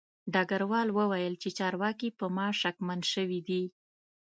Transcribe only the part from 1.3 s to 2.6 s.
چې چارواکي په ما